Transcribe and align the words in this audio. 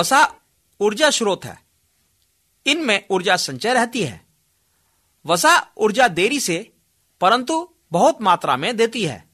वसा 0.00 0.34
ऊर्जा 0.80 1.10
स्रोत 1.10 1.44
है। 1.44 1.58
इनमें 2.66 3.06
ऊर्जा 3.10 3.36
संचय 3.36 3.74
रहती 3.74 4.02
है। 4.02 4.26
वसा 5.26 5.70
ऊर्जा 5.76 6.08
देरी 6.08 6.40
से, 6.40 6.72
परंतु 7.20 7.74
बहुत 7.92 8.22
मात्रा 8.22 8.56
में 8.56 8.76
देती 8.76 9.04
है। 9.04 9.30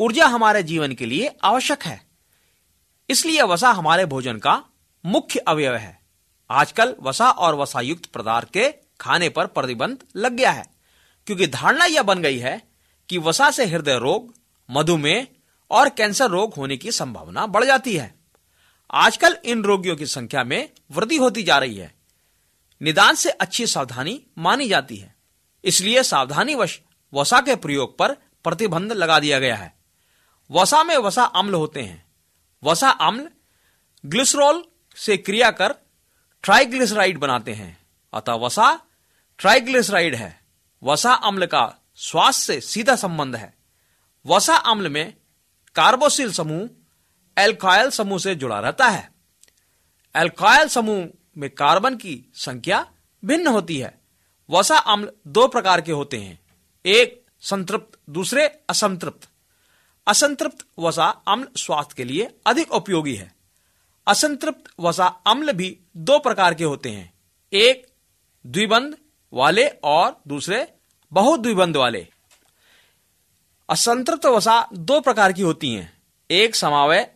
ऊर्जा 0.00 0.26
हमारे 0.26 0.62
जीवन 0.62 0.92
के 0.92 1.06
लिए 1.06 1.36
आवश्यक 1.44 1.82
है। 1.82 2.06
इसलिए 3.10 3.42
वसा 3.42 3.70
हमारे 3.70 4.06
भोजन 4.06 4.38
का 4.38 4.62
मुख्य 5.06 5.40
अवयव 5.40 5.74
है। 5.74 6.02
आजकल 6.50 6.96
वसा 7.00 7.30
और 7.30 7.54
वसा 7.54 7.80
युक्त 7.80 8.06
पदार्थ 8.06 8.50
के 8.50 8.74
खाने 9.00 9.28
पर 9.28 9.46
प्रतिबंध 9.46 9.98
लग 10.16 10.32
गया 10.32 10.50
है, 10.50 10.66
क्योंकि 11.26 11.46
धारणा 11.46 11.84
यह 11.84 12.02
बन 12.02 12.22
गई 12.22 12.38
है 12.38 12.62
कि 13.08 13.18
वसा 13.18 13.50
से 13.50 13.66
हृदय 13.66 13.98
रोग, 13.98 14.34
मधुमेह 14.70 15.26
और 15.70 15.88
कैंसर 15.88 16.30
रोग 16.30 16.54
होने 16.54 16.76
की 16.76 16.92
संभावना 16.92 17.46
बढ़ 17.46 17.64
जाती 17.64 17.96
है। 17.96 18.15
आजकल 18.90 19.38
इन 19.44 19.62
रोगियों 19.62 19.96
की 19.96 20.06
संख्या 20.06 20.44
में 20.44 20.70
वृद्धि 20.90 21.16
होती 21.16 21.42
जा 21.42 21.58
रही 21.58 21.76
है। 21.76 21.94
निदान 22.82 23.14
से 23.14 23.30
अच्छी 23.30 23.66
सावधानी 23.66 24.26
मानी 24.38 24.68
जाती 24.68 24.96
है। 24.96 25.14
इसलिए 25.64 26.02
सावधानी 26.02 26.54
वश 26.54 26.80
वसा 27.14 27.40
के 27.40 27.56
प्रयोग 27.56 27.98
पर 27.98 28.12
प्रतिबंध 28.14 28.92
लगा 28.92 29.18
दिया 29.18 29.38
गया 29.38 29.56
है। 29.56 29.76
वसा 30.50 30.84
में 30.84 30.96
वसा 30.96 31.24
अम्ल 31.24 31.54
होते 31.54 31.82
हैं। 31.82 32.06
वसा 32.64 32.90
अम्ल 32.90 33.30
ग्लिसरॉल 34.06 34.64
से 34.96 35.16
क्रिया 35.16 35.50
कर 35.50 35.74
ट्राइग्लिसराइड 36.42 37.18
बनाते 37.18 37.52
हैं। 37.52 37.86
अतः 38.14 38.32
वसा 38.32 38.80
ट्राइग्लिसराइड 39.38 40.14
है। 40.14 40.40
वसा 40.82 41.12
अम्ल 41.12 41.46
का 41.46 41.74
स्वास्थ्य 41.96 42.44
से 42.44 42.60
सीधा 42.60 42.96
संबंध 42.96 43.36
है। 43.36 43.54
वसा 44.26 44.56
अम्ल 44.56 44.88
में 44.88 45.14
कार्बोसिल 45.74 46.32
समूह 46.32 46.68
एल्कायल 47.38 47.90
समूह 47.90 48.18
से 48.18 48.34
जुड़ा 48.34 48.60
रहता 48.60 48.88
है। 48.88 49.12
एल्कायल 50.16 50.68
समूह 50.68 51.08
में 51.36 51.50
कार्बन 51.50 51.96
की 51.96 52.32
संख्या 52.34 52.92
भिन्न 53.24 53.46
होती 53.46 53.78
है। 53.78 54.00
वसा 54.50 54.78
अम्ल 54.78 55.12
दो 55.26 55.48
प्रकार 55.48 55.80
के 55.80 55.92
होते 55.92 56.16
हैं। 56.16 56.40
एक 56.86 57.26
संतृप्त, 57.40 57.98
दूसरे 58.10 58.46
असंतृप्त। 58.70 59.28
असंतृप्त 60.06 60.66
वसा 60.78 61.06
अम्ल 61.06 61.48
स्वास्थ्य 61.56 61.94
के 61.96 62.04
लिए 62.04 62.38
अधिक 62.46 62.72
उपयोगी 62.72 63.14
है। 63.14 63.34
असंतृप्त 64.06 64.70
वसा 64.80 65.06
अम्ल 65.06 65.52
भी 65.52 65.80
दो 65.96 66.18
प्रकार 66.18 66.54
के 66.54 66.64
होते 66.64 66.90
हैं। 66.90 67.14
एक 67.52 67.86
द्विबंध 68.46 68.96
वाले 69.32 69.68
और 69.68 70.22
दूसरे 70.28 70.74
बहुद्विबंध 71.12 71.76
वाले। 71.76 72.08
असंतृप्त 73.68 74.26
वसा 74.26 74.68
दो 74.72 75.00
प्रकार 75.00 75.32
की 75.32 75.42
होती 75.42 75.74
हैं। 75.74 76.02
एक 76.30 76.54
समावय 76.54 77.15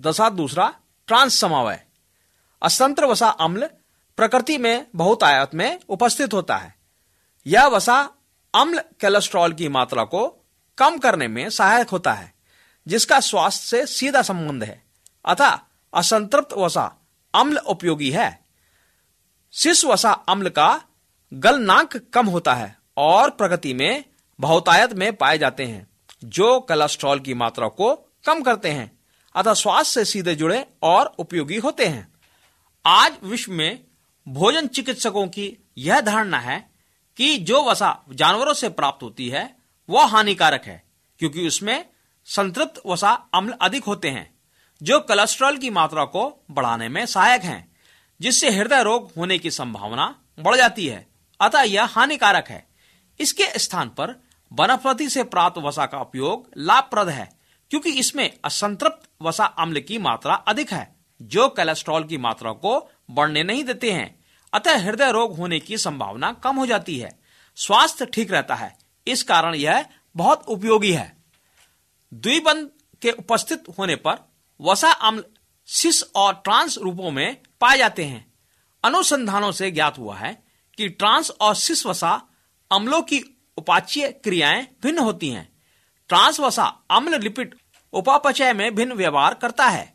दशा 0.00 0.28
दूसरा, 0.28 0.74
ट्रांस 1.06 1.40
समावय। 1.40 1.82
असंत्र 2.62 3.04
वसा 3.04 3.28
अम्ल 3.28 3.66
प्रकृति 4.16 4.58
में 4.58 4.86
बहुत 4.94 5.22
आयत 5.22 5.54
में 5.54 5.80
उपस्थित 5.88 6.34
होता 6.34 6.56
है। 6.56 6.74
यह 7.46 7.66
वसा 7.66 8.10
अम्ल 8.54 8.78
कोलेस्ट्रॉल 8.78 9.52
की 9.52 9.68
मात्रा 9.68 10.04
को 10.04 10.46
कम 10.78 10.98
करने 10.98 11.28
में 11.28 11.50
सहायक 11.50 11.88
होता 11.88 12.12
है, 12.12 12.34
जिसका 12.88 13.20
स्वास्थ्य 13.20 13.66
से 13.66 13.86
सीधा 13.86 14.22
संबंध 14.22 14.64
है। 14.64 14.84
अतः 15.24 15.58
असंतृप्त 15.94 16.52
वसा 16.52 16.96
अम्ल 17.34 17.58
उपयोगी 17.58 18.10
है। 18.10 18.44
शिश 19.52 19.84
वसा 19.84 20.12
अम्ल 20.12 20.48
का 20.48 20.82
गलनांक 21.32 21.96
कम 21.96 22.26
होता 22.26 22.54
है 22.54 22.76
और 22.96 23.30
प्रगति 23.30 23.74
में 23.74 24.04
बहुतायत 24.40 24.92
में 24.92 25.16
पाए 25.16 25.38
जाते 25.38 25.64
हैं, 25.64 25.86
जो 26.24 26.60
कोलेस्ट्रॉल 26.60 27.20
की 27.20 27.34
मात्रा 27.34 27.68
को 27.68 27.94
कम 28.26 28.42
करते 28.42 28.70
हैं। 28.70 28.95
अतः 29.36 29.54
स्वास्थ्य 29.54 29.92
से 29.92 30.04
सीधे 30.04 30.34
जुड़े 30.34 30.66
और 30.82 31.06
उपयोगी 31.18 31.56
होते 31.56 31.86
हैं। 31.86 32.12
आज 32.86 33.14
विश्व 33.22 33.52
में 33.52 33.84
भोजन 34.28 34.66
चिकित्सकों 34.66 35.26
की 35.26 35.56
यह 35.78 36.00
धारणा 36.00 36.38
है 36.38 36.70
कि 37.16 37.38
जो 37.38 37.64
वसा 37.64 38.02
जानवरों 38.10 38.54
से 38.54 38.68
प्राप्त 38.68 39.02
होती 39.02 39.28
है, 39.28 39.56
वह 39.90 40.04
हानिकारक 40.04 40.64
है, 40.64 40.84
क्योंकि 41.18 41.46
उसमें 41.46 41.86
संतृप्त 42.24 42.82
वसा 42.86 43.10
अम्ल 43.34 43.54
अधिक 43.60 43.84
होते 43.84 44.10
हैं, 44.10 44.34
जो 44.82 45.00
कोलेस्ट्रॉल 45.00 45.56
की 45.56 45.70
मात्रा 45.70 46.04
को 46.04 46.44
बढ़ाने 46.50 46.88
में 46.88 47.06
सहायक 47.06 47.42
हैं, 47.42 47.76
जिससे 48.20 48.50
हृदय 48.50 48.82
रोग 48.82 49.12
होने 49.16 49.38
की 49.38 49.50
संभावना 49.50 50.22
बढ़ 50.38 50.56
जाती 50.56 50.86
है। 50.86 51.06
अतः 51.40 51.60
यह 51.60 51.84
हानिकारक 51.84 52.48
है। 52.48 52.68
इसके 53.20 53.58
स्थान 53.58 53.88
पर 53.88 54.22
वनस्पति 54.52 55.08
से 55.08 55.24
प्राप्त 55.24 55.58
वसा 55.58 55.86
का 55.86 55.98
उपयोग 55.98 56.50
लाभप्रद 56.56 57.08
है। 57.08 57.36
क्योंकि 57.70 57.90
इसमें 57.90 58.38
असंतृप्त 58.44 59.08
वसा 59.22 59.44
अम्ल 59.44 59.80
की 59.80 59.98
मात्रा 59.98 60.34
अधिक 60.34 60.72
है, 60.72 60.96
जो 61.22 61.48
कोलेस्ट्रॉल 61.48 62.04
की 62.04 62.16
मात्रा 62.16 62.52
को 62.52 62.90
बढ़ने 63.10 63.42
नहीं 63.42 63.64
देते 63.64 63.92
हैं। 63.92 64.24
अतः 64.52 64.78
हृदय 64.78 65.12
रोग 65.12 65.36
होने 65.36 65.60
की 65.60 65.78
संभावना 65.78 66.32
कम 66.32 66.56
हो 66.56 66.66
जाती 66.66 66.98
है। 66.98 67.20
स्वास्थ्य 67.56 68.06
ठीक 68.06 68.32
रहता 68.32 68.54
है। 68.54 68.78
इस 69.06 69.22
कारण 69.22 69.54
यह 69.54 69.86
बहुत 70.16 70.44
उपयोगी 70.48 70.92
है। 70.92 71.16
द्विबंध 72.14 72.70
के 73.02 73.10
उपस्थित 73.10 73.64
होने 73.78 73.96
पर 73.96 74.32
वसा 74.60 74.90
अम्ल 74.90 75.24
सिस 75.66 76.04
और 76.14 76.34
ट्रांस 76.34 76.78
रूपों 76.78 77.10
में 77.10 77.36
पाए 77.60 77.78
जाते 77.78 78.04
हैं। 78.04 78.32
अनुसंधानों 78.84 79.52
से 79.52 79.70
ज्ञात 79.70 79.98
हुआ 79.98 80.16
है 80.16 80.44
कि 80.76 80.88
ट्रांस 80.88 81.30
और 81.30 81.54
सिस 81.54 81.86
वसा 81.86 82.22
अम्लों 82.72 83.02
की 83.02 83.48
उपाच्य 83.56 84.08
क्रियाएँ 84.08 84.66
भिन्न 84.82 84.98
होती 84.98 85.28
हैं। 85.28 85.55
ट्रांस 86.08 86.40
वसा 86.40 86.64
अम्ल 86.90 87.20
लिपिड 87.20 87.54
उपापचय 87.92 88.52
में 88.52 88.74
भिन्न 88.74 88.92
व्यवहार 88.92 89.34
करता 89.34 89.66
है। 89.66 89.94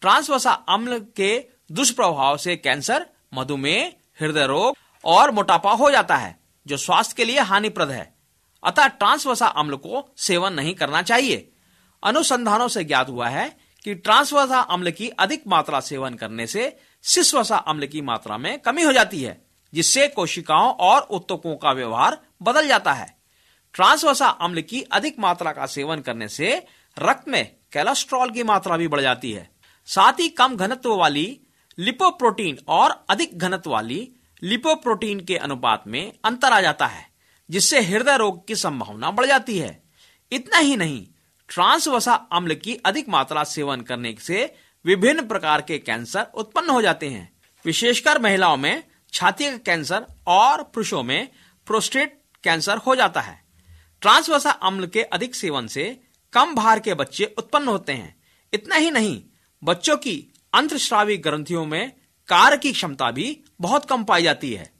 ट्रांस 0.00 0.30
वसा 0.30 0.52
अम्ल 0.52 0.98
के 1.16 1.44
दुष्प्रभाव 1.72 2.36
से 2.36 2.56
कैंसर, 2.56 3.06
मधुमेह, 3.34 3.92
हृदय 4.20 4.46
रोग 4.46 4.76
और 5.04 5.30
मोटापा 5.30 5.72
हो 5.72 5.90
जाता 5.90 6.16
है, 6.16 6.40
जो 6.66 6.76
स्वास्थ्य 6.76 7.14
के 7.16 7.24
लिए 7.24 7.40
हानिप्रद 7.40 7.90
है। 7.90 8.14
अतः 8.64 8.86
ट्रांसवसा 8.86 9.46
अम्ल 9.46 9.76
को 9.76 10.14
सेवन 10.16 10.52
नहीं 10.52 10.74
करना 10.74 11.02
चाहिए। 11.02 11.52
अनुसंधानों 12.02 12.68
से 12.68 12.84
ज्ञात 12.84 13.08
हुआ 13.08 13.28
है 13.28 13.56
कि 13.84 13.94
ट्रांसवसा 13.94 14.60
अम्ल 14.60 14.90
की 14.90 15.08
अधिक 15.08 15.42
मात्रा 15.48 15.80
सेवन 15.80 16.14
करने 16.14 16.46
से 16.46 16.76
सिस्वसा 17.02 17.56
अम्ल 17.56 17.86
की 17.86 18.00
मात्रा 18.00 18.38
में 18.38 18.58
कमी 18.58 18.82
हो 18.82 18.92
जाती 18.92 19.22
है, 19.22 19.46
जिससे 19.74 20.08
कोशिकाओं 20.08 20.72
और 20.72 21.02
उत्तकों 21.02 21.56
का 21.56 21.72
व्यवहार 21.72 22.18
बदल 22.42 22.68
जाता 22.68 22.92
है। 22.92 23.21
ट्रांसवसा 23.72 24.26
अम्ल 24.26 24.60
की 24.60 24.82
अधिक 24.82 25.18
मात्रा 25.18 25.52
का 25.52 25.66
सेवन 25.66 26.00
करने 26.00 26.28
से 26.28 26.66
रक्त 26.98 27.28
में 27.28 27.44
कोलेस्ट्रॉल 27.46 28.30
की 28.30 28.42
मात्रा 28.42 28.76
भी 28.76 28.88
बढ़ 28.88 29.00
जाती 29.00 29.32
है। 29.32 29.50
साथ 29.86 30.12
ही 30.12 30.28
कम 30.28 30.56
घनत्व 30.56 30.94
वाली 30.94 31.40
लिपोप्रोटीन 31.78 32.58
और 32.68 33.04
अधिक 33.10 33.38
घनत्व 33.38 33.70
वाली 33.70 34.16
लिपोप्रोटीन 34.42 35.20
के 35.20 35.36
अनुपात 35.36 35.84
में 35.86 36.12
अंतर 36.24 36.52
आ 36.52 36.60
जाता 36.60 36.86
है, 36.86 37.06
जिससे 37.50 37.80
हृदय 37.80 38.16
रोग 38.16 38.46
की 38.46 38.54
संभावना 38.54 39.10
बढ़ 39.10 39.26
जाती 39.26 39.58
है। 39.58 39.82
इतना 40.32 40.58
ही 40.58 40.76
नहीं 40.76 41.06
ट्रांस 41.48 41.88
वसा 41.88 42.14
अम्ल 42.32 42.54
की 42.54 42.74
अधिक 42.74 43.08
मात्रा 43.08 43.44
सेवन 43.44 43.80
करने 43.80 44.16
से 44.20 44.54
विभिन्न 44.84 45.26
प्रकार 45.28 45.60
के 45.60 45.78
कैंसर 45.78 46.26
उत्पन्न 46.34 46.70
हो 46.70 46.82
जाते 46.82 47.08
हैं। 47.08 47.32
विशेषकर 47.64 48.18
महिलाओं 48.18 48.56
में 48.56 48.82
छाती 49.12 49.50
का 49.50 49.56
कैंसर 49.56 50.06
और 50.26 50.62
पुरुषों 50.62 51.02
में 51.02 51.28
प्रोस्टेट 51.66 52.20
कैंसर 52.44 52.76
हो 52.76 52.94
जाता 52.96 53.20
है। 53.20 53.41
ट्रांस 54.02 54.28
वसा 54.28 54.50
अम्ल 54.50 54.86
के 54.86 55.02
अधिक 55.02 55.34
सेवन 55.34 55.66
से 55.66 56.00
कम 56.32 56.54
भार 56.54 56.80
के 56.80 56.94
बच्चे 56.94 57.34
उत्पन्न 57.38 57.68
होते 57.68 57.92
हैं। 57.92 58.14
इतना 58.52 58.74
ही 58.74 58.90
नहीं, 58.90 59.22
बच्चों 59.64 59.96
की 59.96 60.32
अंतश्रावी 60.54 61.16
ग्रंथियों 61.16 61.64
में 61.66 61.92
कार्य 62.28 62.56
की 62.56 62.72
क्षमता 62.72 63.10
भी 63.10 63.40
बहुत 63.60 63.84
कम 63.84 64.04
पाई 64.04 64.22
जाती 64.22 64.52
है। 64.54 64.70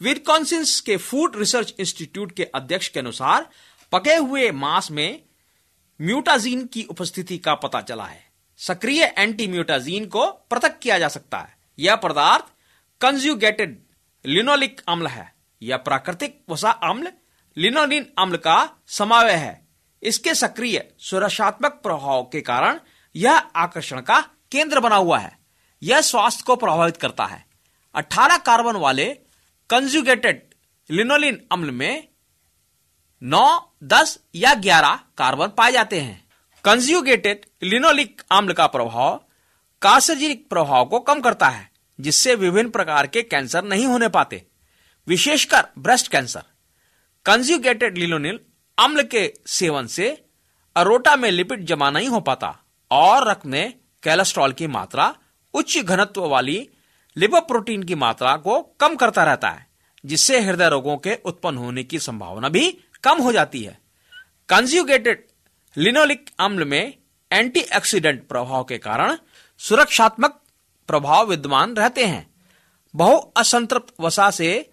विरकॉन्सिस 0.00 0.80
के 0.80 0.96
फ़ूड 0.96 1.36
रिसर्च 1.36 1.74
इंस्टीट्यूट 1.78 2.32
के 2.32 2.44
अध्यक्ष 2.44 2.88
के 2.88 3.00
अनुसार 3.00 3.48
पके 3.92 4.14
हुए 4.14 4.50
मांस 4.50 4.90
में 4.90 5.22
म्यूटाजीन 6.00 6.66
की 6.66 6.82
उपस्थिति 6.82 7.38
का 7.38 7.54
पता 7.54 7.80
चला 7.80 8.04
है। 8.04 8.24
सक्रिय 8.58 9.14
एंटी 9.18 9.46
म्यूटाजीन 9.46 10.06
को 10.06 10.26
पृथक 10.26 10.78
किया 10.78 10.98
जा 10.98 11.08
सकता 11.08 11.38
है। 11.38 11.56
यह 11.78 11.96
पदार्थ 11.96 12.44
कंज्यूगेटेड 13.00 13.82
लिनोलिक 14.26 14.80
अम्ल 14.88 15.06
है। 15.06 15.34
यह 15.62 15.76
प्राकृतिक 15.76 16.44
वसा 16.48 16.70
अम्ल 16.70 17.12
लिनोलिन 17.60 18.06
अम्ल 18.18 18.36
का 18.36 18.70
समावय 18.86 19.32
है। 19.32 19.68
इसके 20.02 20.34
सक्रिय 20.34 20.90
सुरक्षात्मक 20.98 21.72
प्रभाव 21.72 22.22
के 22.22 22.40
कारण 22.40 22.80
यह 23.16 23.36
आकर्षण 23.36 24.00
का 24.00 24.20
केंद्र 24.52 24.80
बना 24.80 24.96
हुआ 24.96 25.18
है। 25.18 25.38
यह 25.82 26.00
स्वास्थ्य 26.00 26.44
को 26.46 26.56
प्रभावित 26.56 26.96
करता 26.96 27.24
है। 27.24 27.44
18 27.94 28.36
कार्बन 28.36 28.76
वाले 28.76 29.04
कंजुगेटेड 29.70 30.54
लिनोलिन 30.90 31.40
अम्ल 31.52 31.70
में 31.70 32.08
9, 33.22 33.72
10 33.84 34.18
या 34.34 34.54
11 34.54 35.00
कार्बन 35.18 35.46
पाए 35.46 35.72
जाते 35.72 36.00
हैं। 36.00 36.24
कंज्यूगेटेड 36.64 37.46
लिनोलिक 37.62 38.22
अम्ल 38.30 38.52
का 38.52 38.66
प्रभाव 38.66 39.24
कार्सर्जिक 39.82 40.48
प्रभाव 40.50 40.84
को 40.84 41.00
कम 41.00 41.20
करता 41.20 41.48
है 41.48 41.70
जिससे 42.00 42.34
विभिन्न 42.34 42.70
प्रकार 42.70 43.06
के 43.06 43.22
कैंसर 43.22 43.64
नहीं 43.64 43.86
होने 43.86 44.08
पाते। 44.08 44.46
विशेषकर 45.08 45.66
ब्रेस्ट 45.78 46.08
कैंसर 46.08 46.42
कंज्यूगेटेड 47.30 47.98
लिनोनिल 47.98 48.40
अम्ल 48.78 49.02
के 49.02 49.34
सेवन 49.46 49.86
से 49.86 50.24
अरोटा 50.76 51.16
में 51.16 51.30
लिपिड 51.30 51.64
जमा 51.64 51.90
नहीं 51.90 52.08
हो 52.08 52.20
पाता 52.20 52.58
और 52.90 53.30
रक्त 53.30 53.46
में 53.46 53.72
कोलेस्ट्रॉल 54.02 54.52
की 54.52 54.66
मात्रा, 54.66 55.14
उच्च 55.54 55.78
घनत्व 55.78 56.26
वाली 56.28 56.68
लिवर 57.16 57.40
प्रोटीन 57.40 57.82
की 57.82 57.94
मात्रा 57.94 58.36
को 58.36 58.62
कम 58.62 58.96
करता 58.96 59.24
रहता 59.24 59.48
है, 59.48 59.66
जिससे 60.04 60.40
हृदय 60.40 60.68
रोगों 60.68 60.96
के 60.96 61.14
उत्पन्न 61.14 61.58
होने 61.58 61.84
की 61.84 61.98
संभावना 61.98 62.48
भी 62.48 62.78
कम 63.04 63.18
हो 63.18 63.32
जाती 63.32 63.62
है। 63.62 63.78
कंज्यूगेटेड 64.48 65.26
लिनोलिक 65.76 66.30
अम्ल 66.40 66.64
में 66.64 66.94
एंटीऑक्सीडेंट 67.32 68.28
प्रभाव 68.28 68.64
के 68.64 68.78
कारण 68.78 69.16
सुरक्षात्मक 69.58 70.42
प्रभाव 70.86 71.26
विद्यमान 71.26 71.76
रहते 71.76 72.04
हैं। 72.04 72.34
बहु 72.96 73.16
असंतृप्त 73.36 73.94
वसा 74.00 74.30
से 74.30 74.70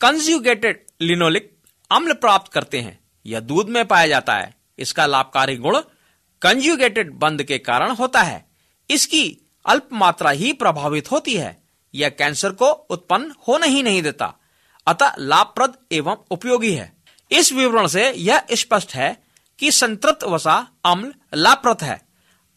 कंज्यूगेटेड 0.00 0.86
लिनोलिक 1.00 1.57
अम्ल 1.90 2.12
प्राप्त 2.12 2.52
करते 2.52 2.80
हैं 2.80 2.98
यह 3.26 3.40
दूध 3.40 3.68
में 3.68 3.84
पाया 3.86 4.06
जाता 4.06 4.34
है। 4.34 4.54
इसका 4.78 5.06
लाभकारी 5.06 5.56
गुण 5.56 5.78
कंज्यूगेटेड 6.42 7.12
बंद 7.12 7.42
के 7.42 7.58
कारण 7.58 7.90
होता 7.90 8.22
है। 8.22 8.48
इसकी 8.90 9.38
अल्प 9.66 9.88
मात्रा 9.92 10.30
ही 10.30 10.52
प्रभावित 10.52 11.10
होती 11.10 11.34
है 11.34 11.62
यह 11.94 12.08
कैंसर 12.08 12.52
को 12.52 12.66
उत्पन्न 12.66 13.34
होने 13.48 13.66
ही 13.66 13.82
नहीं 13.82 14.02
देता। 14.02 14.34
अतः 14.86 15.12
लाभप्रद 15.18 15.74
एवं 15.92 16.16
उपयोगी 16.30 16.72
है। 16.72 16.92
इस 17.30 17.52
विवरण 17.52 17.86
से 17.86 18.10
यह 18.10 18.42
स्पष्ट 18.52 18.94
है 18.94 19.22
कि 19.58 19.70
संतृप्त 19.70 20.24
वसा 20.24 20.68
अम्ल 20.84 21.14
लाभप्रद 21.34 21.82
है। 21.82 22.00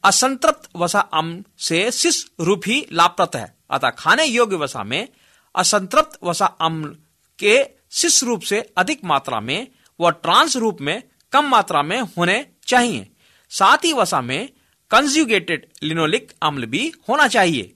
असंतृप्त 0.03 0.69
वसा 0.75 0.99
अम्ल 0.99 1.43
से 1.57 1.91
शिश 1.91 2.31
रूप 2.39 2.61
ही 2.67 2.85
लाभप्रद 2.91 3.35
है। 3.35 3.57
अतः 3.69 3.89
खाने 3.89 4.25
योग्य 4.25 4.55
वसा 4.55 4.83
में 4.83 5.07
असंतृप्त 5.55 6.19
वसा 6.23 6.45
अम्ल 6.45 6.95
के 7.39 7.80
शिश 7.91 8.23
रूप 8.23 8.41
से 8.41 8.61
अधिक 8.77 9.03
मात्रा 9.03 9.39
में 9.39 9.67
व 9.99 10.09
ट्रांस 10.09 10.55
रूप 10.55 10.77
में 10.81 11.03
कम 11.31 11.45
मात्रा 11.45 11.81
में 11.81 12.01
होने 12.01 12.45
चाहिए। 12.67 13.09
साथ 13.51 13.77
ही 13.77 13.93
वसा 13.93 14.21
में 14.21 14.49
कंज्यूगेटेड 14.91 15.67
लिनोलिक 15.83 16.31
अम्ल 16.41 16.65
भी 16.65 16.91
होना 17.09 17.27
चाहिए। 17.27 17.73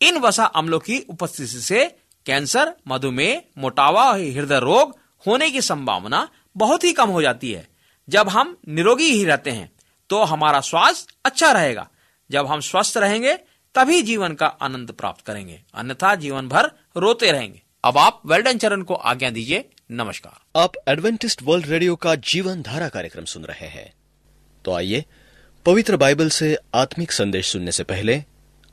इन 0.00 0.18
वसा 0.18 0.44
अम्लों 0.44 0.78
की 0.78 0.98
उपस्थिति 1.00 1.60
से 1.60 1.84
कैंसर, 2.26 2.74
मधुमेह, 2.88 3.42
मोटावा 3.58 4.12
हृदय 4.12 4.60
रोग 4.60 4.98
होने 5.26 5.50
की 5.50 5.60
संभावना 5.60 6.28
बहुत 6.56 6.84
ही 6.84 6.92
कम 6.92 7.08
हो 7.08 7.22
जाती 7.22 7.52
है। 7.52 7.68
जब 8.08 8.28
हम 8.28 8.56
निरोगी 8.68 9.06
ही 9.06 9.24
रहते 9.24 9.50
हैं 9.50 9.70
तो 10.10 10.22
हमारा 10.22 10.60
स्वास्थ्य 10.60 11.14
अच्छा 11.24 11.52
रहेगा। 11.52 11.88
जब 12.30 12.46
हम 12.46 12.60
स्वस्थ 12.60 12.96
रहेंगे, 12.96 13.34
तभी 13.74 14.02
जीवन 14.02 14.34
का 14.34 14.46
आनंद 14.46 14.92
प्राप्त 14.92 15.24
करेंगे। 15.26 15.62
अन्यथा 15.74 16.14
जीवन 16.14 16.48
भर 16.48 16.70
रोते 16.96 17.32
रहेंगे। 17.32 17.62
अब 17.84 17.98
आप 17.98 18.22
वेल्डन 18.26 18.58
चरण 18.58 18.82
को 18.82 18.94
आज्ञा 18.94 19.30
दीजिए। 19.30 19.68
नमस्कार। 19.90 20.60
आप 20.60 20.72
एडवेंटिस्ट 20.88 21.42
वर्ल्ड 21.42 21.66
रेडियो 21.66 21.96
का 21.96 22.14
जीवन 22.14 22.62
धारा 22.62 22.88
कार्यक्रम 22.88 23.24
सुन 23.24 23.44
रहे 23.44 23.66
हैं। 23.66 23.92
तो 24.64 24.72
आइए, 24.72 25.04
पवित्र 25.66 25.96
बाइबल 25.96 26.28
से 26.28 26.58
आत्मिक 26.74 27.12
संदेश 27.12 27.46
सुनने 27.46 27.72
से 27.72 27.84
पहले 27.84 28.22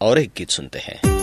और 0.02 0.20
एक 0.20 0.32
गीत 0.38 0.50
सुनते 0.50 0.80
हैं। 0.80 1.21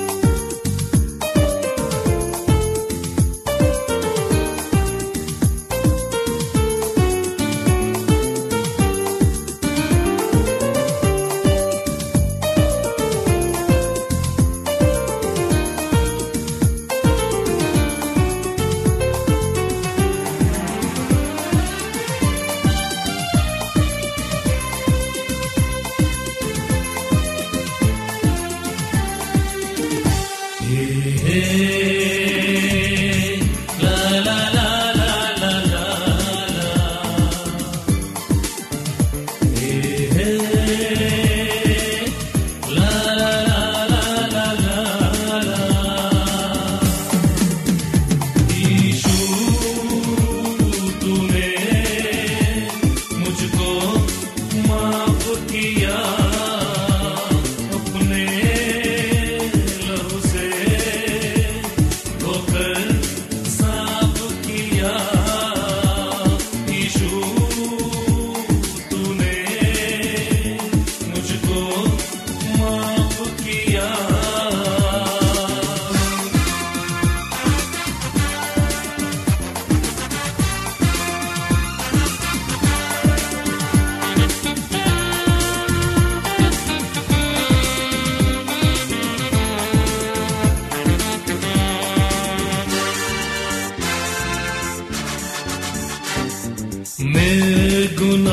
मेरे 97.88 98.27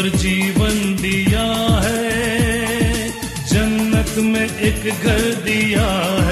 और 0.00 0.08
जीवन 0.08 0.76
दिया 0.96 1.46
है 1.84 3.08
जन्नत 3.48 4.14
में 4.24 4.58
एक 4.68 4.82
घर 5.04 5.20
दिया 5.44 5.88
है। 6.26 6.29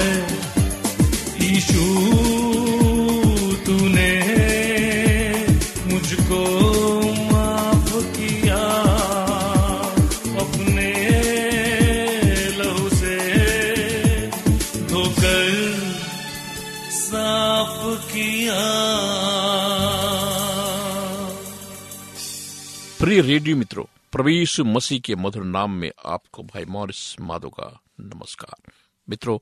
प्रिय 23.19 23.31
रेडियो 23.31 23.57
मित्रों, 23.57 23.83
प्रभु 24.11 24.29
यीशु 24.29 24.65
मसीह 24.65 24.99
के 24.99 25.15
मधुर 25.15 25.43
नाम 25.43 25.71
में 25.71 25.91
आपको 26.05 26.43
भाई 26.43 26.65
मॉरिस 26.65 27.19
माधो 27.19 27.49
का 27.49 27.81
नमस्कार। 27.99 28.71
मित्रों, 29.09 29.39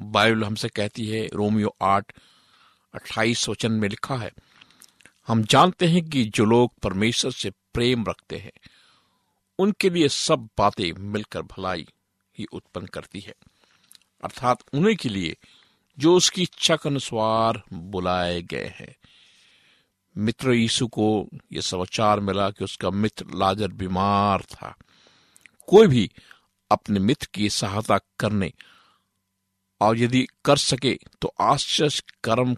बाइबल 0.00 0.44
हमसे 0.44 0.68
कहती 0.68 1.06
है, 1.06 1.26
रोमियो 1.26 1.76
आठ, 1.82 2.12
अट्ठाईस 2.94 3.48
वचन 3.48 3.72
में 3.72 3.88
लिखा 3.88 4.16
है, 4.16 4.32
हम 5.28 5.42
जानते 5.42 5.86
हैं 5.86 6.04
कि 6.04 6.24
जो 6.24 6.44
लोग 6.44 6.72
परमेश्वर 6.82 7.30
से 7.30 7.50
प्रेम 7.50 8.04
रखते 8.08 8.36
हैं, 8.36 8.52
उनके 9.58 9.90
लिए 9.90 10.08
सब 10.08 10.48
बातें 10.58 10.92
मिलकर 10.92 11.42
भलाई 11.42 11.86
ही 12.38 12.44
उत्पन्न 12.52 12.86
करती 12.86 13.20
है। 13.20 13.34
अर्थात 14.24 14.58
उन्हीं 14.74 14.96
के 14.96 15.08
लिए 15.08 15.36
जो 15.98 16.16
उसकी 16.16 16.42
इच्छा 16.42 16.76
के 16.76 16.88
अनुसार 16.88 17.62
बुलाए 17.72 18.42
गए 18.42 18.74
हैं। 18.76 18.94
मित्र 20.16 20.52
यीशु 20.52 20.86
को 20.86 21.28
यह 21.52 21.60
समाचार 21.60 22.20
मिला 22.20 22.50
कि 22.50 22.64
उसका 22.64 22.90
मित्र 22.90 23.26
लाजर 23.34 23.68
बीमार 23.68 24.42
था। 24.42 24.76
कोई 25.66 25.86
भी 25.86 26.10
अपने 26.70 27.00
मित्र 27.00 27.28
की 27.34 27.50
सहायता 27.50 27.98
करने 27.98 28.52
और 29.80 29.98
यदि 29.98 30.26
कर 30.44 30.56
सके 30.56 30.98
तो 31.22 31.34
आश्चर्य 31.40 32.02
कर्म 32.24 32.56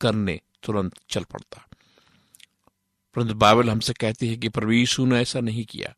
करने 0.00 0.40
तुरंत 0.62 1.00
चल 1.10 1.24
पड़ता। 1.24 1.68
परंतु 3.14 3.34
बाइबल 3.34 3.70
हमसे 3.70 3.92
कहती 3.92 4.28
है 4.28 4.36
कि 4.36 4.48
प्रभु 4.48 4.72
यीशु 4.72 5.06
ने 5.06 5.20
ऐसा 5.20 5.40
नहीं 5.40 5.64
किया। 5.64 5.94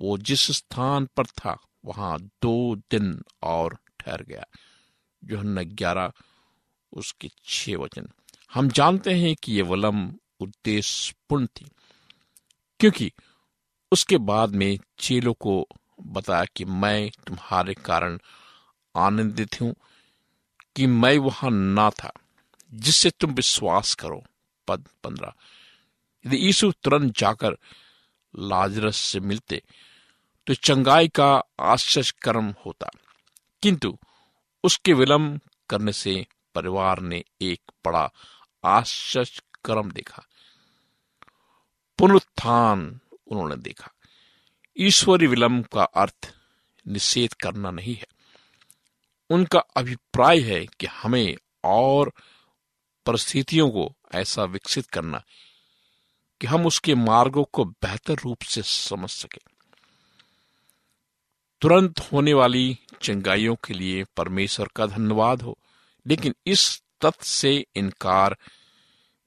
वो 0.00 0.18
जिस 0.18 0.40
स्थान 0.40 1.08
पर 1.16 1.26
था, 1.26 1.58
वहाँ 1.84 2.20
दो 2.20 2.76
दिन 2.76 3.22
और 3.42 3.78
ठहर 4.00 4.22
गया। 4.22 4.44
जो 5.24 5.42
ग्यारह, 5.64 6.12
उसके 6.92 7.30
छह 7.44 7.76
वचन। 7.76 8.08
हम 8.54 8.68
जानते 8.68 9.12
हैं 9.12 9.34
कि 9.42 9.52
यह 9.52 9.64
विलंब 9.64 10.18
उद्देश्यपूर्ण 10.40 11.46
थी, 11.46 11.66
क्योंकि 12.80 13.12
उसके 13.92 14.18
बाद 14.18 14.54
में 14.54 14.78
चेलों 14.98 15.34
को 15.34 15.66
बताया 16.02 16.44
कि 16.56 16.64
मैं 16.64 17.10
तुम्हारे 17.26 17.74
कारण 17.74 18.18
आनंदित 18.96 19.60
हूँ, 19.60 19.74
कि 20.76 20.86
मैं 20.86 21.18
वहाँ 21.18 21.50
ना 21.50 21.90
था, 21.90 22.12
जिससे 22.74 23.10
तुम 23.10 23.30
विश्वास 23.30 23.94
करो। 23.94 24.22
पद 24.68 24.88
पंद्रह। 25.04 25.32
यदि 26.26 26.36
यीशु 26.36 26.72
तुरंत 26.82 27.18
जाकर 27.18 27.56
लाजरस 28.34 28.96
से 28.96 29.20
मिलते 29.20 29.62
तो 30.46 30.54
चंगाई 30.54 31.08
का 31.08 31.42
आश्चर्य 31.60 32.12
कर्म 32.22 32.54
होता। 32.66 32.90
किंतु 33.62 33.98
उसके 34.64 34.92
विलंब 34.92 35.40
करने 35.68 35.92
से 35.92 36.26
परिवार 36.54 37.00
ने 37.00 37.22
एक 37.40 37.60
बड़ा 37.84 38.10
आश्चर्य 38.64 39.42
कर्म 39.64 39.90
देखा। 39.90 40.26
पुनरुत्थान 41.98 43.00
उन्होंने 43.26 43.56
देखा। 43.56 43.90
ईश्वरी 44.78 45.26
विलंब 45.26 45.66
का 45.66 45.84
अर्थ 45.84 46.34
निषेध 46.88 47.32
करना 47.32 47.70
नहीं 47.70 47.94
है। 47.94 48.06
उनका 49.30 49.58
अभिप्राय 49.58 50.40
है 50.40 50.66
कि 50.66 50.86
हमें 50.86 51.36
और 51.64 52.12
परिस्थितियों 53.06 53.70
को 53.70 53.92
ऐसा 54.14 54.44
विकसित 54.44 54.86
करना 54.86 55.24
कि 56.40 56.46
हम 56.46 56.66
उसके 56.66 56.94
मार्गों 56.94 57.44
को 57.44 57.64
बेहतर 57.64 58.14
रूप 58.14 58.42
से 58.42 58.62
समझ 58.62 59.10
सके। 59.10 59.54
तुरंत 61.60 62.00
होने 62.00 62.34
वाली 62.34 62.78
चंगाइयों 63.02 63.54
के 63.54 63.74
लिए 63.74 64.04
परमेश्वर 64.04 64.68
का 64.76 64.86
धन्यवाद 64.86 65.42
हो, 65.42 65.58
लेकिन 66.06 66.34
इस 66.46 66.83
तथ्य 67.04 67.26
से 67.26 67.66
इनकार 67.76 68.36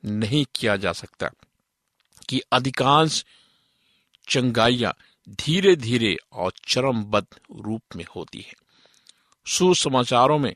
नहीं 0.04 0.46
किया 0.56 0.76
जा 0.76 0.92
सकता 0.92 1.30
कि 2.30 2.42
अधिकांश 2.52 3.26
चंगाइयाँ 4.28 4.94
धीरे 5.30 5.76
धीरे 5.76 6.16
और 6.34 6.52
चरमबद्ध 6.68 7.40
रूप 7.66 7.96
में 7.96 8.06
होती 8.16 8.40
है। 8.40 8.54
सुसमाचारों 9.46 10.38
में 10.38 10.54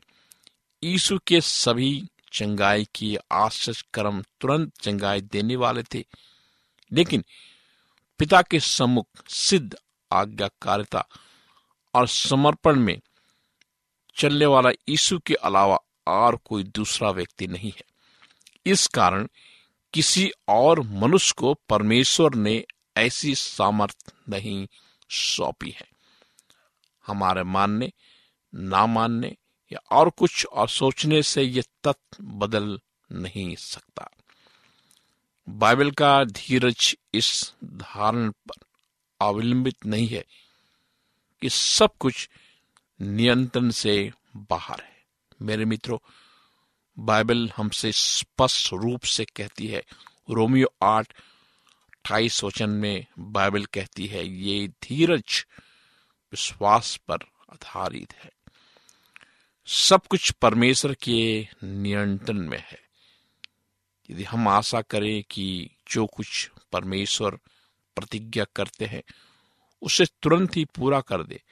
यीशु 0.82 1.18
के 1.26 1.40
सभी 1.40 2.08
चंगाई 2.32 2.86
की 2.94 3.16
आश्चर्य 3.32 3.82
कर्म 3.94 4.22
तुरंत 4.40 4.72
चंगाई 4.80 5.20
देने 5.20 5.56
वाले 5.56 5.82
थे, 5.82 6.04
लेकिन 6.92 7.24
पिता 8.18 8.42
के 8.42 8.60
सम्मुख 8.60 9.06
सिद्ध 9.28 9.76
आज्ञाकारिता 10.12 11.06
और 11.94 12.08
समर्पण 12.08 12.80
में 12.80 13.00
चलने 14.16 14.46
वाला 14.46 14.70
यीशु 14.88 15.18
के 15.18 15.34
अलावा 15.34 15.78
और 16.06 16.36
कोई 16.36 16.64
दूसरा 16.64 17.10
व्यक्ति 17.10 17.46
नहीं 17.46 17.70
है। 17.70 17.82
इस 18.66 18.86
कारण 18.86 19.28
किसी 19.92 20.32
और 20.48 20.80
मनुष्य 20.80 21.34
को 21.38 21.54
परमेश्वर 21.54 22.34
ने 22.34 22.64
ऐसी 22.96 23.34
सामर्थ 23.34 24.14
नहीं 24.28 24.68
सौंपी 25.10 25.70
है। 25.70 25.88
हमारे 27.06 27.42
मानने, 27.42 27.92
ना 28.54 28.86
मानने 28.86 29.36
या 29.72 29.96
और 29.96 30.10
कुछ 30.10 30.46
और 30.46 30.68
सोचने 30.68 31.22
से 31.22 31.42
यह 31.42 31.62
तथ्य 31.62 32.16
बदल 32.20 32.80
नहीं 33.12 33.56
सकता। 33.56 34.10
बाइबल 35.48 35.90
का 35.90 36.24
धीरज 36.24 36.96
इस 37.14 37.54
धारण 37.64 38.30
पर 38.30 38.64
अवलंबित 39.20 39.86
नहीं 39.86 40.08
है 40.08 40.24
कि 41.40 41.48
सब 41.48 41.90
कुछ 42.00 42.28
नियंत्रण 43.02 43.70
से 43.70 44.12
बाहर 44.36 44.80
है। 44.80 44.91
मेरे 45.42 45.64
मित्रों, 45.64 45.98
बाइबल 46.98 47.50
हमसे 47.56 47.92
स्पष्ट 47.92 48.72
रूप 48.72 49.02
से 49.02 49.24
कहती 49.24 49.66
है। 49.66 49.84
रोमियो 50.30 50.74
आठ, 50.82 51.12
अट्ठाईस 51.86 52.44
वचन 52.44 52.70
में 52.70 53.06
बाइबल 53.18 53.64
कहती 53.64 54.06
है, 54.06 54.26
ये 54.26 54.68
धीरज 54.68 55.46
विश्वास 56.32 56.96
पर 56.96 57.16
आधारित 57.52 58.12
है। 58.12 58.30
सब 59.66 60.06
कुछ 60.06 60.30
परमेश्वर 60.30 60.94
के 60.94 61.48
नियंत्रण 61.64 62.38
में 62.38 62.64
है। 62.70 62.80
यदि 64.10 64.24
हम 64.24 64.48
आशा 64.48 64.82
करें 64.82 65.24
कि 65.30 65.70
जो 65.90 66.06
कुछ 66.06 66.50
परमेश्वर 66.72 67.30
प्रतिज्ञा 67.96 68.44
करते 68.56 68.84
हैं, 68.84 69.02
उसे 69.82 70.04
तुरंत 70.22 70.56
ही 70.56 70.64
पूरा 70.64 71.00
कर 71.00 71.22
दे, 71.22 71.42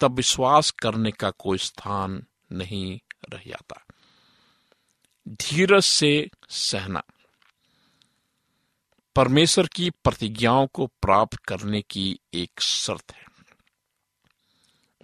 तब 0.00 0.12
विश्वास 0.12 0.70
करने 0.70 1.10
का 1.10 1.30
कोई 1.30 1.58
स्थान 1.58 2.26
नहीं 2.52 3.00
रह 3.32 3.42
जाता। 3.46 3.84
धीरज 5.28 5.84
से 5.84 6.30
सहना। 6.50 7.02
परमेश्वर 9.16 9.66
की 9.66 9.90
प्रतिज्ञाओं 9.90 10.66
को 10.66 10.86
प्राप्त 10.86 11.36
करने 11.36 11.82
की 11.82 12.20
एक 12.34 12.60
शर्त 12.60 13.12
है। 13.12 13.24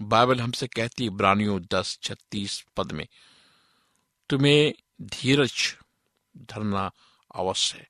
बाइबल 0.02 0.40
हमसे 0.40 0.66
कहती 0.66 1.10
ब्रानियों 1.10 1.62
दस, 1.62 1.98
छत्तीस 2.02 2.64
पद 2.76 2.92
में, 2.92 3.06
तुम्हें 4.30 4.74
धीरज 5.02 5.76
धरना 6.36 6.90
अवश्य 7.34 7.78
है, 7.78 7.88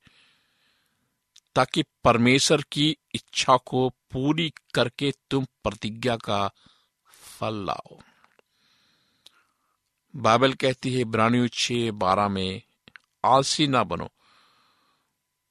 ताकि 1.55 1.83
परमेश्वर 2.05 2.63
की 2.63 2.97
इच्छा 3.15 3.57
को 3.57 3.89
पूरी 3.89 4.53
करके 4.75 5.13
तुम 5.31 5.45
प्रतिज्ञा 5.45 6.17
का 6.17 6.51
फल 7.41 7.55
लाओ। 7.67 8.01
बाइबल 10.19 10.55
कहती 10.55 10.95
है 10.95 11.05
ब्रानियों 11.05 11.49
छह 11.53 11.91
बारह 11.91 12.29
में, 12.29 12.63
आलसी 13.25 13.67
ना 13.67 13.85
बनो 13.85 14.11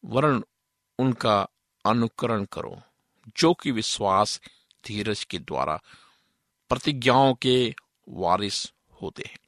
वरण 0.05 0.41
उनका 0.99 1.47
अनुकरण 1.85 2.45
करो, 2.45 2.81
जो 3.37 3.53
कि 3.53 3.71
विश्वास 3.71 4.41
धीरज 4.87 5.23
के 5.23 5.39
द्वारा 5.39 5.81
प्रतिज्ञाओं 6.69 7.33
के 7.33 7.75
वारिस 8.09 8.73
होते 9.01 9.23
हैं। 9.27 9.39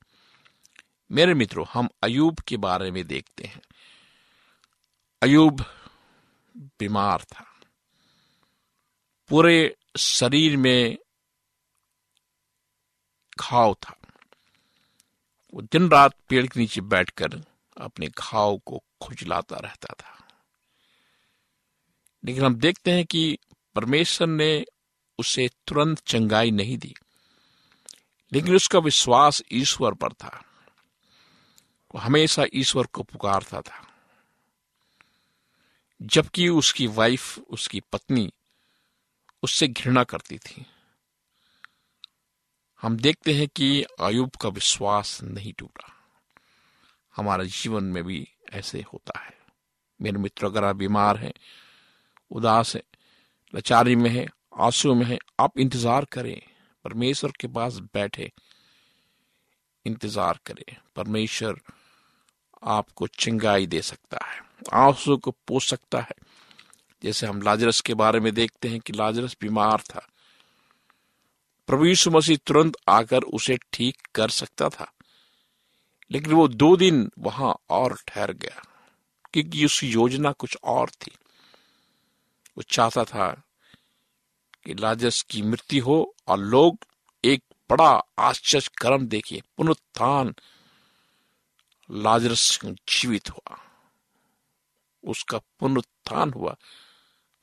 मेरे 1.12 1.34
मित्रों, 1.34 1.66
हम 1.74 1.90
अयूब 2.04 2.40
के 2.40 2.58
बारे 2.58 2.92
में 2.92 3.08
देखते 3.08 3.44
हैं। 3.44 3.62
अयूब 5.24 5.66
बीमार 6.58 7.24
था। 7.24 7.60
पूरे 9.30 9.78
शरीर 9.98 10.58
में 10.58 10.98
घाव 13.40 13.74
था। 13.74 13.99
वो 15.54 15.62
दिन 15.62 15.90
रात 15.90 16.16
पेड़ 16.30 16.46
के 16.48 16.60
नीचे 16.60 16.82
बैठकर 16.82 17.42
अपने 17.78 18.08
घाव 18.08 18.58
को 18.58 18.84
खुजलाता 19.02 19.58
रहता 19.58 19.94
था। 19.94 20.28
लेकिन 22.24 22.44
हम 22.44 22.56
देखते 22.56 22.92
हैं 22.92 23.06
कि 23.06 23.38
परमेश्वर 23.76 24.28
ने 24.28 24.66
उसे 25.20 25.50
तुरंत 25.68 26.00
चंगाई 26.00 26.52
नहीं 26.52 26.78
दी, 26.78 26.94
लेकिन 28.32 28.56
उसका 28.56 28.80
विश्वास 28.80 29.42
ईश्वर 29.52 29.94
पर 29.94 30.14
था। 30.14 30.44
वो 31.96 32.02
हमेशा 32.02 32.46
ईश्वर 32.54 32.86
को 32.86 33.04
पुकारता 33.04 33.62
था, 33.62 33.88
जबकि 36.02 36.48
उसकी 36.50 36.88
वाइफ, 36.88 37.40
उसकी 37.40 37.80
पत्नी 37.80 38.32
उससे 39.44 39.68
घृणा 39.68 40.04
करती 40.04 40.38
थी। 40.38 40.66
हम 42.82 42.98
देखते 42.98 43.34
हैं 43.34 43.48
कि 43.48 43.86
अयुब 44.00 44.30
का 44.30 44.50
विश्वास 44.50 45.24
नहीं 45.24 45.54
टूटा। 45.54 45.94
हमारे 47.16 47.46
जीवन 47.46 47.84
में 47.84 48.04
भी 48.04 48.28
ऐसे 48.54 48.86
होता 48.94 49.20
है। 49.20 49.38
मेरे 50.02 50.18
मित्र, 50.18 50.46
अगर 50.46 50.64
आप 50.64 50.76
बीमार 50.76 51.18
हैं, 51.18 51.34
उदास 52.32 52.76
है, 52.76 52.84
लाचारी 53.56 53.96
में 53.96 54.10
है 54.10 54.28
आँसू 54.60 54.96
में 54.96 55.06
है, 55.06 55.18
आप 55.40 55.60
इंतज़ार 55.60 56.06
करें। 56.06 56.42
परमेश्वर 56.84 57.32
के 57.40 57.48
पास 57.48 57.78
बैठे, 57.78 58.32
इंतज़ार 59.86 60.40
करें। 60.46 60.76
परमेश्वर 60.96 61.62
आपको 62.64 63.08
चिंगाई 63.08 63.68
दे 63.68 63.82
सकता 63.82 64.26
है 64.26 64.42
आँसू 64.74 65.18
को 65.18 65.32
पोस 65.32 65.70
सकता 65.70 66.00
है। 66.00 66.16
जैसे 67.04 67.28
हम 67.28 67.42
लाजरस 67.42 67.82
के 67.82 67.94
बारे 67.94 68.20
में 68.20 68.34
देखते 68.34 68.68
हैं 68.68 68.80
कि 68.80 68.94
लाजरस 68.94 69.38
बीमार 69.42 69.82
था। 69.82 70.09
प्रभु 71.70 71.86
यीशु 71.86 72.12
मसीह 72.12 72.38
तुरंत 72.38 72.74
आकर 72.90 73.24
उसे 73.24 73.58
ठीक 73.74 74.08
कर 74.16 74.30
सकता 74.30 74.70
था। 74.70 74.94
लेकिन 76.12 76.34
वो 76.34 76.48
दो 76.48 76.76
दिन 76.76 77.12
वहाँ 77.20 77.56
और 77.70 77.98
ठहर 78.08 78.32
गया, 78.32 78.64
क्योंकि 79.34 79.66
उसकी 79.66 79.88
योजना 79.88 80.32
कुछ 80.32 80.58
और 80.64 80.90
थी। 80.90 81.12
वो 82.58 82.62
चाहता 82.62 83.04
था 83.04 83.44
कि 84.64 84.74
लाजरस 84.74 85.22
की 85.22 85.42
मृत्यु 85.42 85.84
हो 85.84 86.16
और 86.28 86.40
लोग 86.40 86.78
एक 87.26 87.44
बड़ा 87.70 88.04
आश्चर्य 88.20 88.70
कर्म 88.78 89.08
देखिए, 89.08 89.42
पुनरुत्थान 89.58 90.36
लाजरस 91.92 92.60
जीवित 92.66 93.30
हुआ। 93.30 93.60
उसका 95.04 95.38
पुनरुत्थान 95.38 96.34
हुआ। 96.34 96.56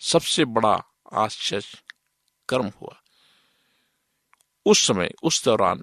सबसे 0.01 0.45
बड़ा 0.45 0.85
आश्चर्य 1.13 1.79
कर्म 2.49 2.73
हुआ। 2.83 3.03
उस 4.67 4.87
समय, 4.87 5.11
उस 5.23 5.45
दौरान 5.45 5.83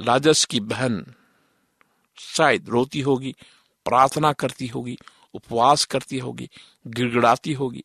लाजस 0.00 0.44
की 0.44 0.60
बहन 0.60 1.14
शायद 2.18 2.68
रोती 2.68 3.00
होगी, 3.00 3.34
प्रार्थना 3.84 4.32
करती 4.32 4.66
होगी, 4.66 4.98
उपवास 5.34 5.84
करती 5.84 6.18
होगी, 6.18 6.50
गिड़गिड़ाती 6.86 7.52
होगी, 7.52 7.84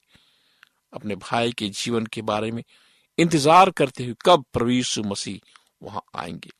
अपने 0.93 1.15
भाई 1.15 1.51
के 1.51 1.69
जीवन 1.69 2.05
के 2.05 2.21
बारे 2.21 2.51
में 2.51 2.63
इंतज़ार 3.17 3.69
करते 3.69 4.05
हुए 4.05 4.15
कब 4.25 4.45
प्रवीषु 4.53 5.03
मसीह 5.03 5.61
वहाँ 5.83 6.03
आएँगे। 6.15 6.51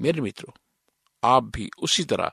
मेरे 0.00 0.20
मित्रों, 0.20 0.52
आप 1.24 1.42
भी 1.42 1.70
उसी 1.78 2.04
तरह 2.04 2.32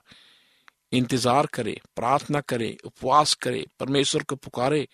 इंतज़ार 0.92 1.46
करें, 1.46 1.76
प्रार्थना 1.96 2.40
करें, 2.40 2.76
उपवास 2.84 3.34
करें, 3.34 3.64
परमेश्वर 3.80 4.22
को 4.22 4.36
पुकारे। 4.36 4.88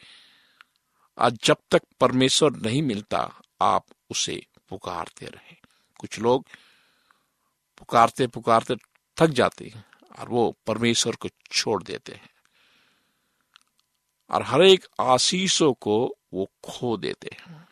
आज 1.18 1.38
जब 1.44 1.56
तक 1.70 1.82
परमेश्वर 2.00 2.52
नहीं 2.52 2.82
मिलता, 2.82 3.40
आप 3.60 3.84
उसे 4.10 4.46
पुकारते 4.70 5.26
रहें। 5.26 5.56
कुछ 6.00 6.18
लोग 6.18 6.46
पुकारते 7.78 8.26
पुकारते 8.26 8.76
थक 9.16 9.26
जाते 9.26 9.68
हैं 9.68 9.84
और 10.18 10.28
वो 10.28 10.56
परमेश्वर 10.66 11.16
को 11.16 11.28
छोड़ 11.52 11.82
देते 11.82 12.12
हैं 12.12 12.30
और 14.30 14.42
हर 14.42 14.62
एक 14.62 14.86
आशीषों 15.00 15.72
को 15.72 16.16
वो 16.32 16.50
खो 16.64 16.96
देते 16.96 17.30
हैं। 17.32 17.68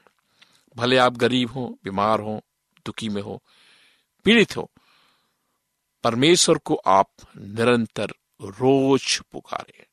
भले 0.76 0.96
आप 0.96 1.16
गरीब 1.16 1.50
हो, 1.50 1.78
बीमार 1.84 2.20
हो, 2.20 2.40
दुखी 2.86 3.08
में 3.08 3.22
हो, 3.22 3.42
पीड़ित 4.24 4.56
हो, 4.56 4.70
परमेश्वर 6.04 6.58
को 6.58 6.74
आप 6.86 7.10
निरंतर 7.36 8.10
रोज 8.42 9.20
पुकारे। 9.32 9.86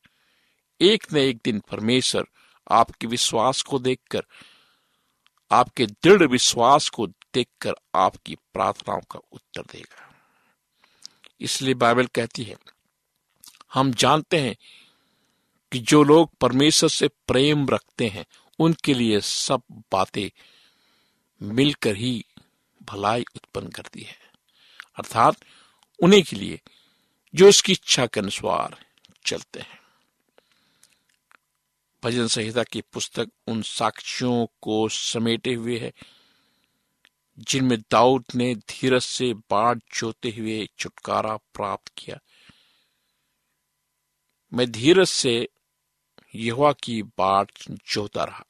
एक 0.81 1.13
न 1.13 1.17
एक 1.17 1.39
दिन 1.45 1.59
परमेश्वर 1.59 2.25
आपके 2.71 3.07
विश्वास 3.07 3.61
को 3.61 3.79
देखकर 3.79 4.23
आपके 5.51 5.85
दृढ़ 5.85 6.23
विश्वास 6.23 6.89
को 6.89 7.07
देखकर 7.07 7.73
आपकी 7.95 8.35
प्रार्थनाओं 8.35 9.01
का 9.11 9.19
उत्तर 9.31 9.61
देगा। 9.61 10.15
इसलिए 11.41 11.73
बाइबल 11.73 12.05
कहती 12.05 12.43
है, 12.43 12.55
हम 13.73 13.93
जानते 13.93 14.39
हैं 14.39 14.55
कि 15.71 15.79
जो 15.79 16.03
लोग 16.03 16.31
परमेश्वर 16.41 16.89
से 16.89 17.07
प्रेम 17.07 17.69
रखते 17.69 18.07
हैं, 18.07 18.25
उनके 18.59 18.93
लिए 18.93 19.19
सब 19.21 19.61
बातें 19.71 20.29
मिलकर 21.41 21.95
ही 21.95 22.25
भलाई 22.83 23.25
उत्पन्न 23.35 23.67
करती 23.67 24.01
है। 24.01 24.17
अर्थात 24.97 25.35
उन्हीं 25.99 26.23
के 26.23 26.35
लिए 26.35 26.61
जो 27.35 27.49
उसकी 27.49 27.71
इच्छा 27.71 28.05
के 28.05 28.19
अनुसार 28.19 28.77
चलते 29.25 29.59
हैं। 29.59 29.84
भजन 32.05 32.27
संहिता 32.27 32.63
की 32.63 32.81
पुस्तक 32.81 33.29
उन 33.47 33.61
साक्ष्यों 33.61 34.47
को 34.61 34.89
समेटे 34.89 35.53
हुए 35.53 35.79
है, 35.79 35.93
जिनमें 37.39 37.79
दाऊद 37.91 38.25
ने 38.35 38.55
धीरज 38.55 39.01
से 39.01 39.33
बाढ़ 39.33 39.77
जोते 39.77 40.29
हुए 40.29 40.69
छुटकारा 40.79 41.37
प्राप्त 41.37 41.91
किया। 41.97 42.19
मैं 44.53 44.71
धीरज 44.71 45.07
से 45.07 45.49
यहोवा 46.35 46.71
की 46.71 47.03
बाढ़ 47.03 47.45
जोता 47.71 48.23
रहा। 48.23 48.45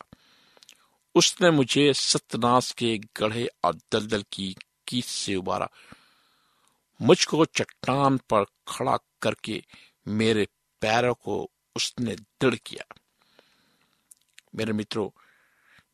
उसने 1.16 1.52
मुझे 1.52 1.94
सत्यनाश 1.94 2.72
के 2.72 2.98
गढ़े 2.98 3.50
और 3.64 3.76
दलदल 3.76 4.24
की 4.32 4.56
कीच 4.88 5.06
से 5.06 5.36
उबारा। 5.36 5.70
मुझको 7.02 7.46
चट्टान 7.46 8.18
पर 8.18 8.46
खड़ा 8.68 8.98
करके 9.22 9.64
मेरे 10.08 10.48
पैरों 10.82 11.14
को 11.14 11.52
उसने 11.76 12.16
दृढ़ 12.16 12.56
किया। 12.56 12.96
मेरे 14.56 14.74
मित्रों, 14.74 15.10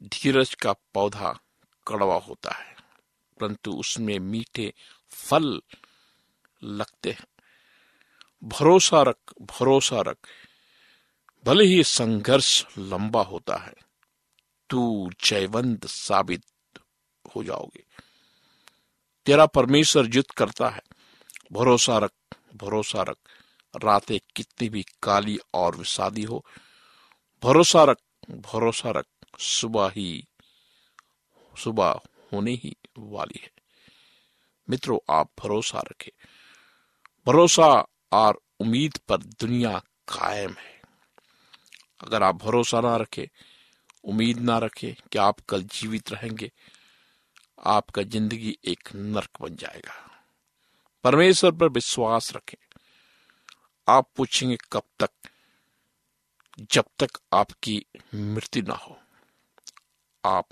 धीरज 0.04 0.54
का 0.54 0.74
पौधा 0.94 1.40
कड़वा 1.88 2.16
होता 2.20 2.52
है, 2.52 2.76
परंतु 3.40 3.72
उसमें 3.74 4.18
मीठे 4.20 4.74
फल 5.10 5.62
लगते 6.64 7.12
हैं। 7.12 7.26
भरोसा 8.44 9.02
रख 9.02 9.18
भरोसा 9.42 10.02
रख, 10.02 10.18
भले 11.46 11.66
ही 11.66 11.84
संघर्ष 11.84 12.64
लंबा 12.78 13.22
होता 13.22 13.56
है, 13.56 13.74
तू 14.70 15.10
जयवंत 15.24 15.86
साबित 15.86 16.44
हो 17.36 17.44
जाओगे। 17.44 17.84
तेरा 19.26 19.46
परमेश्वर 19.46 20.10
युद्ध 20.16 20.32
करता 20.32 20.70
है, 20.70 20.82
भरोसा 21.52 21.98
रख 21.98 22.12
भरोसा 22.56 23.02
रख, 23.02 23.18
रातें 23.76 24.20
कितनी 24.36 24.70
भी 24.70 24.86
काली 25.04 25.38
और 25.54 25.76
विषादी 25.76 26.24
हो, 26.24 26.46
भरोसा 27.44 27.84
रख 27.84 27.98
भरोसा 28.32 28.92
रख, 28.92 29.06
सुबह 29.40 29.90
ही, 29.90 30.28
सुबह 31.64 32.02
होने 32.34 32.52
ही 32.52 32.76
वाली 32.98 33.40
है। 33.44 33.52
मित्रों, 34.70 35.16
आप 35.16 35.32
भरोसा 35.40 35.80
रखें। 35.80 36.26
भरोसा 37.26 37.88
और 38.12 38.42
उम्मीद 38.60 38.98
पर 38.98 39.18
दुनिया 39.18 39.80
कायम 40.08 40.54
है। 40.54 40.82
अगर 42.02 42.24
आप 42.24 42.36
भरोसा 42.36 42.82
ना 42.82 42.96
रखें, 42.98 43.28
उम्मीद 44.04 44.40
ना 44.40 44.58
रखें 44.58 44.94
कि 45.12 45.18
आप 45.18 45.40
कल 45.40 45.64
जीवित 45.64 46.12
रहेंगे, 46.12 46.52
आपका 47.64 48.02
ज़िंदगी 48.02 48.58
एक 48.66 48.90
नरक 48.96 49.30
बन 49.42 49.56
जाएगा। 49.56 50.22
परमेश्वर 51.04 51.52
पर 51.52 51.70
विश्वास 51.70 52.34
रखें। 52.36 52.76
आप 53.88 54.10
पूछेंगे 54.16 54.58
कब 54.72 54.84
तक 55.00 55.10
जब 56.60 56.86
तक 57.00 57.10
आपकी 57.34 57.86
मृत्यु 58.16 58.64
ना 58.64 58.74
हो, 58.74 59.00
आप 60.26 60.48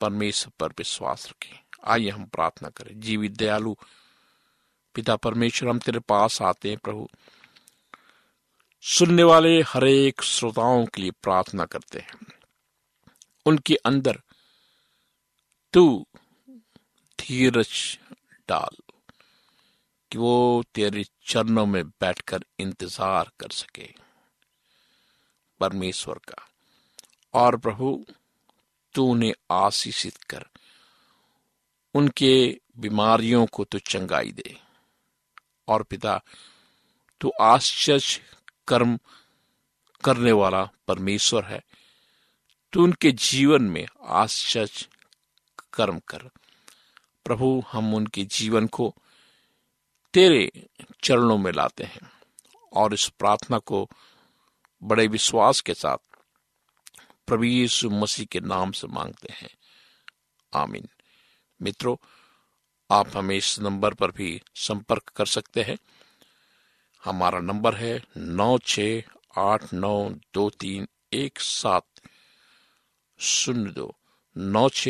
परमेश्वर 0.00 0.52
पर 0.60 0.68
विश्वास 0.68 1.28
रखें। 1.28 1.58
आइए 1.84 2.10
हम 2.10 2.24
प्रार्थना 2.24 2.68
करें। 2.68 3.00
जीवित 3.00 3.32
दयालु 3.32 3.76
पिता 4.94 5.16
परमेश्वर, 5.16 5.68
हम 5.68 5.78
तेरे 5.78 5.98
पास 5.98 6.42
आते 6.42 6.68
हैं 6.68 6.78
प्रभु। 6.78 7.08
सुनने 8.80 9.22
वाले 9.22 9.62
हरेक 9.62 10.22
श्रोताओं 10.22 10.86
के 10.86 11.02
लिए 11.02 11.10
प्रार्थना 11.10 11.64
करते 11.64 11.98
हैं। 11.98 12.14
उनके 13.46 13.74
अंदर 13.74 14.20
तू 15.72 16.06
धीरज 17.18 17.98
डाल 18.48 18.76
कि 20.10 20.18
वो 20.18 20.64
तेरे 20.74 21.04
चरणों 21.26 21.66
में 21.66 21.88
बैठकर 21.88 22.44
इंतज़ार 22.58 23.30
कर 23.40 23.50
सके। 23.50 23.94
परमेश्वर 25.62 26.14
का। 26.14 26.48
और 27.34 27.56
प्रभु 27.56 28.06
तू 28.94 29.04
उन्हें 29.04 29.32
आशीषित 29.50 30.16
कर। 30.16 30.44
उनके 31.94 32.60
बीमारियों 32.76 33.46
को 33.46 33.64
तो 33.64 33.78
चंगाई 33.78 34.32
दे। 34.32 34.60
और 35.68 35.82
पिता, 35.82 36.22
तू 37.20 37.32
आश्चर्य 37.40 38.20
कर्म 38.68 38.98
करने 40.04 40.32
वाला 40.32 40.70
परमेश्वर 40.88 41.44
है। 41.44 41.64
तू 42.72 42.84
उनके 42.84 43.12
जीवन 43.12 43.62
में 43.62 43.86
आश्चर्य 44.04 44.88
कर्म 45.74 45.98
कर। 45.98 46.18
प्रभु, 47.24 47.64
हम 47.72 47.94
उनके 47.94 48.24
जीवन 48.24 48.66
को 48.66 48.94
तेरे 50.14 50.66
चरणों 51.04 51.38
में 51.38 51.52
लाते 51.52 51.84
हैं। 51.84 52.12
और 52.72 52.94
इस 52.94 53.08
प्रार्थना 53.08 53.58
को 53.58 53.88
बड़े 54.84 55.06
विश्वास 55.06 55.60
के 55.60 55.74
साथ 55.74 55.96
प्रभु 57.26 57.44
यीशु 57.44 57.90
मसीह 57.90 58.26
के 58.26 58.40
नाम 58.40 58.72
से 58.72 58.86
मांगते 58.86 59.32
हैं। 59.32 59.50
आमीन। 60.54 60.88
मित्रों, 61.62 61.96
आप 62.90 63.16
हमें 63.16 63.36
इस 63.36 63.60
नंबर 63.60 63.94
पर 63.94 64.10
भी 64.10 64.42
संपर्क 64.54 65.02
कर 65.02 65.26
सकते 65.26 65.62
हैं। 65.62 65.78
हमारा 67.04 67.40
नंबर 67.40 67.74
है 67.74 68.04
नौ 68.16 68.58
छ 68.58 68.80
आठ 69.38 69.72
नौ 69.72 70.10
दो 70.34 70.50
तीन 70.50 70.88
एक 71.12 71.40
सात 71.40 71.86
शून्य 73.20 73.70
दो। 73.70 73.96
नौ 74.36 74.68
छ 74.68 74.88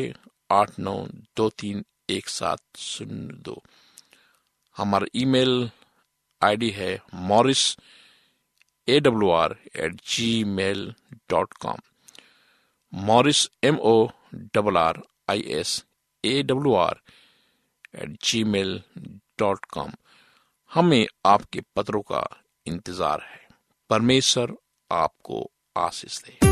आठ 0.51 0.79
नौ 0.79 1.07
दो 1.37 1.49
तीन 1.49 1.85
एक 2.11 2.29
सात 2.29 2.77
शून्य 2.77 3.35
दो। 3.35 3.63
हमारा 4.77 5.07
ईमेल 5.17 5.71
आईडी 6.43 6.71
है 6.71 7.03
Morris 7.15 7.77
A 8.89 9.01
W 9.01 9.31
R 9.31 9.57
at 9.77 9.95
G 9.95 10.45
mail 10.45 10.95
dot 11.31 11.53
com 11.53 11.79
Morris 12.93 13.49
M 13.65 13.79
O 13.79 14.09
double 14.35 14.77
R 14.77 15.03
I 15.31 15.45
S 15.59 15.85
A 16.25 16.43
W 16.43 16.75
R 16.75 17.01
at 17.95 18.17
G 18.25 18.45
mail 18.45 18.83
dot 19.39 19.65
com 19.65 19.93
हमें 20.71 21.07
आपके 21.27 21.61
पत्रों 21.77 22.03
का 22.03 22.27
इंतज़ार 22.67 23.21
है। 23.23 23.41
परमेश्वर 23.91 24.57
आपको 24.91 25.51
आशीष 25.77 26.23
दे। 26.23 26.52